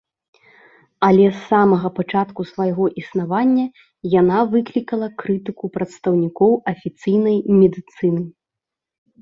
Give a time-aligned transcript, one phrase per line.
[1.07, 3.65] Але з самага пачатку свайго існавання
[4.15, 8.21] яна выклікала крытыку прадстаўнікоў афіцыйнай медыцыны.